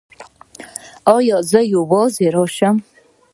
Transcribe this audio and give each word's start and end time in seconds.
ایا 1.15 1.37
زه 1.49 1.59
یوازې 1.75 2.27
راشم؟ 2.35 2.75